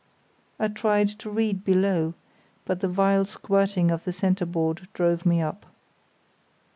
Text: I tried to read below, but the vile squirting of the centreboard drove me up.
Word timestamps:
I 0.59 0.67
tried 0.67 1.09
to 1.19 1.29
read 1.29 1.63
below, 1.63 2.15
but 2.65 2.79
the 2.79 2.87
vile 2.87 3.23
squirting 3.23 3.91
of 3.91 4.03
the 4.03 4.11
centreboard 4.11 4.87
drove 4.93 5.27
me 5.27 5.43
up. 5.43 5.63